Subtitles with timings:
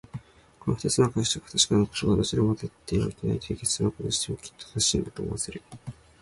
[0.59, 5.61] この二つの解釈が不確かなことは、どちらもあたってはいないという結論を下してもきっと正しいのだ、と思わせる。